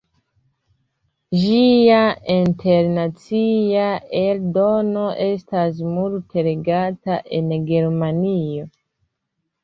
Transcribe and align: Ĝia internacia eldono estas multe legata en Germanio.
Ĝia 1.39 1.97
internacia 2.35 3.83
eldono 4.21 5.03
estas 5.25 5.83
multe 5.97 6.45
legata 6.47 7.19
en 7.41 7.53
Germanio. 7.69 8.65